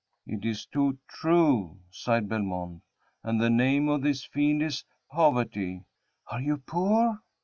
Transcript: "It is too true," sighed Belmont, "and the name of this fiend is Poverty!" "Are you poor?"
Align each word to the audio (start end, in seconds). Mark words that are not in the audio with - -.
"It 0.25 0.43
is 0.45 0.65
too 0.65 0.97
true," 1.07 1.77
sighed 1.91 2.27
Belmont, 2.27 2.81
"and 3.23 3.39
the 3.39 3.51
name 3.51 3.87
of 3.87 4.01
this 4.01 4.23
fiend 4.25 4.63
is 4.63 4.83
Poverty!" 5.11 5.83
"Are 6.31 6.41
you 6.41 6.57
poor?" 6.57 7.21